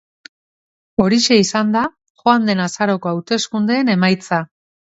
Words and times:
Horixe 1.05 1.37
izan 1.41 1.75
da, 1.75 1.85
joan 2.23 2.49
den 2.53 2.65
azaroko 2.65 3.15
hauteskundeen 3.15 3.95
emaitza. 3.99 4.45